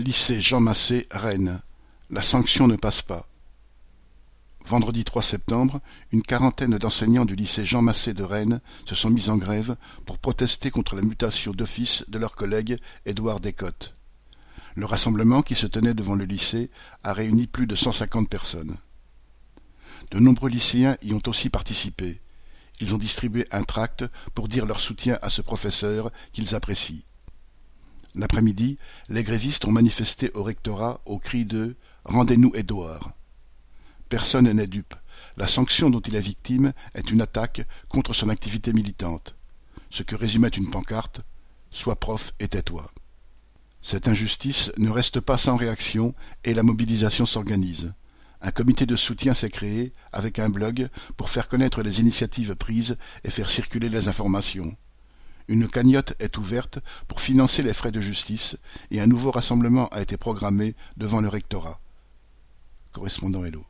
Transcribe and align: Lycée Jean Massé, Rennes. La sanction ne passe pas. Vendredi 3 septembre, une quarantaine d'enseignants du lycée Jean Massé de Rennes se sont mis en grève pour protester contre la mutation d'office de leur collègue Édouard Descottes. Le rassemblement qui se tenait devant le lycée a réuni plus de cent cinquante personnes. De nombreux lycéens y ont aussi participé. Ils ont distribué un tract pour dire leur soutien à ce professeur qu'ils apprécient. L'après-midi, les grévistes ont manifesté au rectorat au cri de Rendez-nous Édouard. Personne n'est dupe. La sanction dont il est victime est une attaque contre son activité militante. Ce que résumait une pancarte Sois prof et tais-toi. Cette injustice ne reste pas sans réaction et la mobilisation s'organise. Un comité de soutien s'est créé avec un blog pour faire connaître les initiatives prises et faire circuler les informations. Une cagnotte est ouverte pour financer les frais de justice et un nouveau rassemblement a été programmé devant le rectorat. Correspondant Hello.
Lycée 0.00 0.40
Jean 0.40 0.58
Massé, 0.58 1.06
Rennes. 1.12 1.60
La 2.10 2.20
sanction 2.20 2.66
ne 2.66 2.74
passe 2.74 3.00
pas. 3.00 3.28
Vendredi 4.66 5.04
3 5.04 5.22
septembre, 5.22 5.80
une 6.10 6.22
quarantaine 6.22 6.76
d'enseignants 6.78 7.24
du 7.24 7.36
lycée 7.36 7.64
Jean 7.64 7.80
Massé 7.80 8.12
de 8.12 8.24
Rennes 8.24 8.60
se 8.86 8.96
sont 8.96 9.08
mis 9.08 9.28
en 9.28 9.36
grève 9.36 9.76
pour 10.04 10.18
protester 10.18 10.72
contre 10.72 10.96
la 10.96 11.02
mutation 11.02 11.52
d'office 11.52 12.04
de 12.08 12.18
leur 12.18 12.34
collègue 12.34 12.78
Édouard 13.06 13.38
Descottes. 13.38 13.94
Le 14.74 14.84
rassemblement 14.84 15.42
qui 15.42 15.54
se 15.54 15.68
tenait 15.68 15.94
devant 15.94 16.16
le 16.16 16.24
lycée 16.24 16.70
a 17.04 17.12
réuni 17.12 17.46
plus 17.46 17.68
de 17.68 17.76
cent 17.76 17.92
cinquante 17.92 18.28
personnes. 18.28 18.76
De 20.10 20.18
nombreux 20.18 20.50
lycéens 20.50 20.96
y 21.02 21.12
ont 21.12 21.22
aussi 21.28 21.50
participé. 21.50 22.20
Ils 22.80 22.96
ont 22.96 22.98
distribué 22.98 23.46
un 23.52 23.62
tract 23.62 24.04
pour 24.34 24.48
dire 24.48 24.66
leur 24.66 24.80
soutien 24.80 25.20
à 25.22 25.30
ce 25.30 25.40
professeur 25.40 26.10
qu'ils 26.32 26.56
apprécient. 26.56 27.04
L'après-midi, 28.14 28.78
les 29.08 29.24
grévistes 29.24 29.64
ont 29.64 29.72
manifesté 29.72 30.30
au 30.34 30.44
rectorat 30.44 31.00
au 31.04 31.18
cri 31.18 31.44
de 31.44 31.76
Rendez-nous 32.04 32.52
Édouard. 32.54 33.12
Personne 34.08 34.50
n'est 34.50 34.68
dupe. 34.68 34.94
La 35.36 35.48
sanction 35.48 35.90
dont 35.90 36.00
il 36.00 36.14
est 36.14 36.20
victime 36.20 36.72
est 36.94 37.10
une 37.10 37.20
attaque 37.20 37.66
contre 37.88 38.12
son 38.12 38.28
activité 38.28 38.72
militante. 38.72 39.34
Ce 39.90 40.04
que 40.04 40.14
résumait 40.14 40.48
une 40.48 40.70
pancarte 40.70 41.22
Sois 41.72 41.96
prof 41.96 42.32
et 42.38 42.46
tais-toi. 42.46 42.88
Cette 43.82 44.06
injustice 44.06 44.70
ne 44.78 44.90
reste 44.90 45.18
pas 45.18 45.38
sans 45.38 45.56
réaction 45.56 46.14
et 46.44 46.54
la 46.54 46.62
mobilisation 46.62 47.26
s'organise. 47.26 47.92
Un 48.40 48.52
comité 48.52 48.86
de 48.86 48.94
soutien 48.94 49.34
s'est 49.34 49.50
créé 49.50 49.92
avec 50.12 50.38
un 50.38 50.50
blog 50.50 50.86
pour 51.16 51.30
faire 51.30 51.48
connaître 51.48 51.82
les 51.82 51.98
initiatives 51.98 52.54
prises 52.54 52.96
et 53.24 53.30
faire 53.30 53.50
circuler 53.50 53.88
les 53.88 54.06
informations. 54.06 54.76
Une 55.48 55.68
cagnotte 55.68 56.14
est 56.20 56.38
ouverte 56.38 56.78
pour 57.06 57.20
financer 57.20 57.62
les 57.62 57.74
frais 57.74 57.92
de 57.92 58.00
justice 58.00 58.56
et 58.90 59.00
un 59.00 59.06
nouveau 59.06 59.30
rassemblement 59.30 59.88
a 59.88 60.00
été 60.00 60.16
programmé 60.16 60.74
devant 60.96 61.20
le 61.20 61.28
rectorat. 61.28 61.80
Correspondant 62.92 63.44
Hello. 63.44 63.64